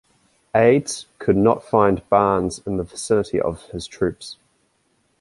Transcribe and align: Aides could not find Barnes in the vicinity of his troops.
Aides 0.55 1.05
could 1.19 1.37
not 1.37 1.63
find 1.63 2.01
Barnes 2.09 2.57
in 2.65 2.77
the 2.77 2.83
vicinity 2.83 3.39
of 3.39 3.65
his 3.65 3.85
troops. 3.85 4.39